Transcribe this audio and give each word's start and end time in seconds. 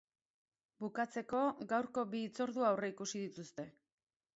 Bukatzeko, 0.85 1.43
gaurko 1.75 2.07
bi 2.15 2.25
hitzordu 2.25 2.69
aurreikusi 2.75 3.27
dituzte. 3.29 3.73